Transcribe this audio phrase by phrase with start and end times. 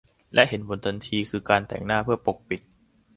[0.33, 2.61] และเห็นผลทันทีคือการแต่งหน้าเพื่อปกปิด